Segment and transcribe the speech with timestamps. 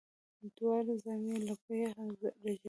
[0.57, 2.55] دواړي زامي یې له یخه رېږدېدلې